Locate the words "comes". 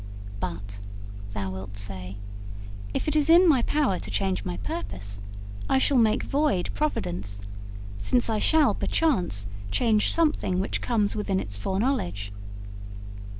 10.81-11.15